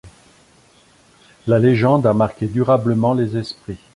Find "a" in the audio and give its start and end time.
2.07-2.13